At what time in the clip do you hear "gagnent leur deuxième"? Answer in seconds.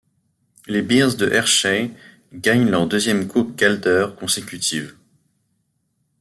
2.33-3.27